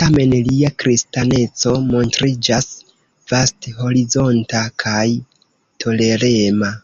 Tamen 0.00 0.34
lia 0.48 0.68
kristaneco 0.82 1.72
montriĝas 1.88 2.70
vasthorizonta 3.34 4.64
kaj 4.86 5.04
tolerema. 5.86 6.74